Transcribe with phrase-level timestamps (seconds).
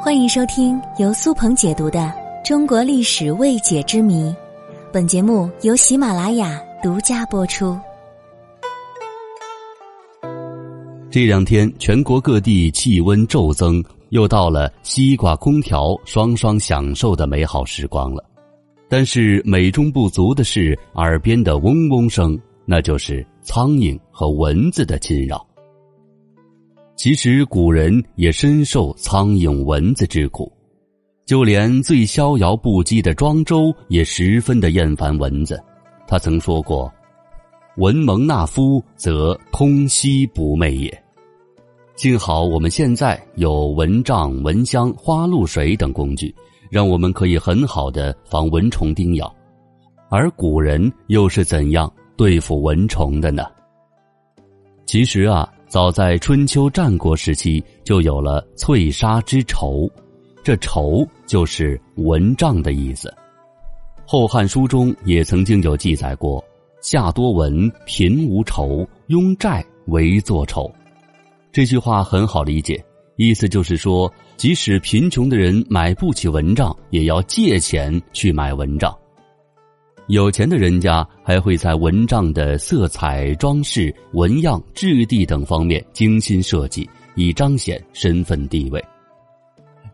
[0.00, 1.98] 欢迎收听由苏鹏解读的
[2.46, 4.30] 《中国历史未解之谜》，
[4.92, 7.76] 本节目由喜马拉雅独家播出。
[11.10, 18.24] 这两天，全国各地气温骤增，又到了西瓜空调双双享受的美好时光了。
[18.88, 25.44] 但是，美中不足的是，耳边的嗡嗡声，那就是苍蝇和蚊子的侵扰。
[26.98, 30.52] 其实古人也深受苍蝇蚊子之苦，
[31.24, 35.62] 就连最逍遥不羁的庄周也十分的厌烦蚊子。
[36.08, 36.92] 他曾说过
[37.78, 41.04] ：“蚊蒙纳夫，则通息不寐也。”
[41.94, 46.34] 幸好我们现在有蚊帐、蚊香、花露水等工具，
[46.68, 49.32] 让我们可以很好的防蚊虫叮咬。
[50.08, 53.44] 而古人又是怎样对付蚊虫的呢？
[54.84, 55.48] 其实啊。
[55.68, 59.86] 早在春秋战国时期，就有了翠纱之仇，
[60.42, 63.08] 这仇就是蚊帐的意思。
[64.06, 66.42] 《后汉书》中也曾经有记载过
[66.80, 70.72] ：“夏多蚊，贫无仇，拥债为作仇。”
[71.52, 72.82] 这句话很好理解，
[73.16, 78.96] 意思就是说，即使贫穷的人买不起蚊帐，也要借钱去买蚊帐。
[80.08, 88.82] 有钱的人家还会在蚊帐的色彩、装饰、纹样、质地等方面精心设计，以彰显身份地位。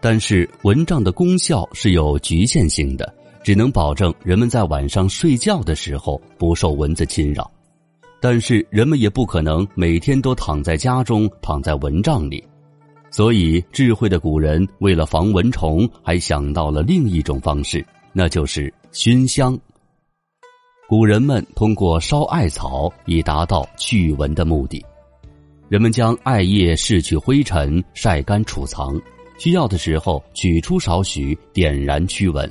[0.00, 7.50] 但是蚊帐的功效是有局限性的，只能保证人们在晚上睡觉的时候不受蚊子侵扰。
[8.20, 12.42] 但是人们也不可能每天都躺在家中，躺在蚊帐里。
[13.10, 19.58] 所以智慧的古人为了防蚊虫，还想到了另一种方式，那就是熏香。
[20.96, 24.80] 古人们通过烧艾草以达到驱蚊的目的。
[25.68, 28.96] 人们将艾叶拭去灰尘，晒干储藏，
[29.36, 32.48] 需要的时候取出少许，点燃驱蚊。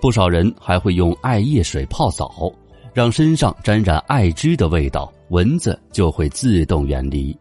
[0.00, 2.52] 不少人还会用艾叶水泡澡，
[2.92, 7.32] 让身上沾染艾汁的味道，蚊子就会自动远离。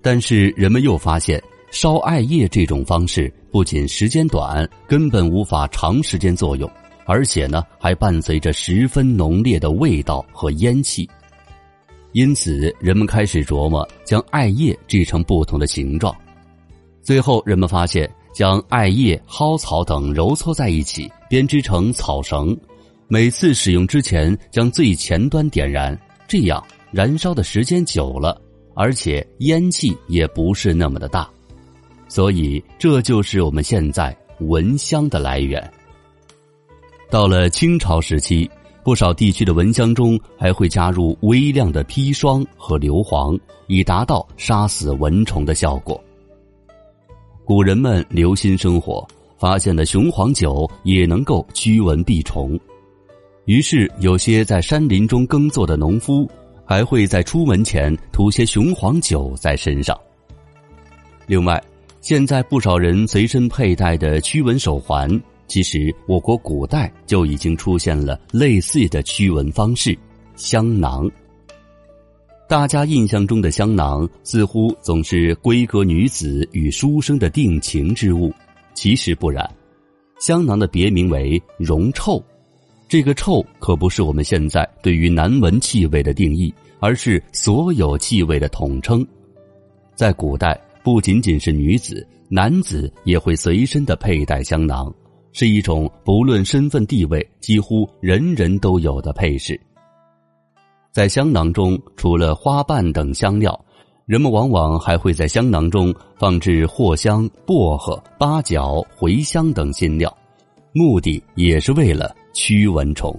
[0.00, 1.38] 但是人们又发现，
[1.70, 6.66] 烧艾叶这种方式不仅时间短，根本无法长时间作用。
[7.10, 11.10] 而且呢，还伴随着十分浓烈的味道和烟气，
[12.12, 16.14] 因此人们开始琢磨将艾叶制成不同的形状。
[17.02, 22.56] 最后，人们发现将艾叶、蒿草等揉搓在一起，编织成草绳。
[23.08, 25.98] 每次使用之前，将最前端点燃，
[26.28, 28.40] 这样燃烧的时间久了，
[28.76, 31.28] 而且烟气也不是那么的大。
[32.06, 35.60] 所以，这就是我们现在蚊香的来源。
[37.10, 38.48] 到了清朝时期，
[38.84, 46.00] 不少地区的蚊香中还会加入微量的砒霜和硫磺，以达到杀死蚊虫的效果。
[47.44, 49.04] 古人们留心生活，
[49.36, 52.56] 发现了雄黄酒也能够驱蚊避虫，
[53.44, 56.30] 于是有些在山林中耕作的农夫，
[56.64, 59.98] 还会在出门前涂些雄黄酒在身上。
[61.26, 61.60] 另外，
[62.00, 65.20] 现在不少人随身佩戴的驱蚊手环。
[65.50, 69.98] 其实，我国古代就已经出现了类似的驱蚊方式——
[70.36, 71.10] 香囊。
[72.48, 78.32] 大家印象中的香囊似乎总是闺阁女子与书生的定情之物，
[78.74, 79.44] 其实不然。
[80.20, 82.22] 香囊的别名为“绒臭”，
[82.86, 89.04] 这个“臭”可不是我们现在对于难闻气味的定义，而是所有气味的统称。
[89.96, 94.94] 在古代，不仅仅是女子，男子也会随身的佩戴香囊。
[95.32, 99.58] 是一种不论身份地位，几乎人人都有的配饰。
[100.92, 103.58] 在香囊中，除了花瓣等香料，
[104.06, 110.12] 人们往往还会在香囊中放置藿香、薄荷、八角、茴香等新料，
[110.72, 113.16] 目的也是为了驱蚊虫。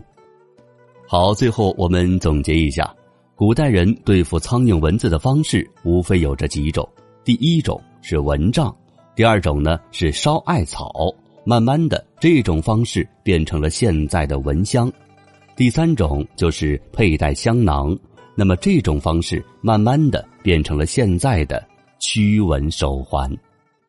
[1.07, 2.93] 好，最后我们总结一下，
[3.35, 6.87] 古代人对付苍蝇蚊子的方式无非有这几种：
[7.23, 8.75] 第一种是蚊帐，
[9.15, 10.91] 第二种呢是烧艾草。
[11.43, 14.91] 慢慢的，这种方式变成了现在的蚊香。
[15.55, 17.97] 第三种就是佩戴香囊，
[18.35, 21.63] 那么这种方式慢慢的变成了现在的
[21.99, 23.31] 驱蚊手环。